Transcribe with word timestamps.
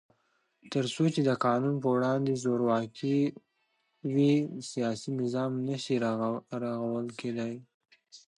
تر 0.71 0.85
څو 0.93 1.03
چې 1.13 1.21
د 1.29 1.31
قانون 1.45 1.75
په 1.83 1.87
وړاندې 1.95 2.39
زورواکي 2.43 3.17
وي، 4.13 4.33
سیاسي 4.71 5.09
نظام 5.21 5.51
نشي 5.67 5.95
رغول 6.63 7.07
کېدای. 7.19 7.55